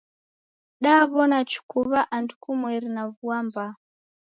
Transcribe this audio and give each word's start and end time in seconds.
Daw'ona 0.83 1.39
chukuw'a 1.51 2.01
andu 2.15 2.33
kumweri 2.43 2.89
na 2.95 3.03
vua 3.15 3.37
mbaa. 3.47 3.73